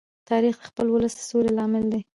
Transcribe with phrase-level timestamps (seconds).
[0.29, 2.01] تاریخ د خپل ولس د سولې لامل دی.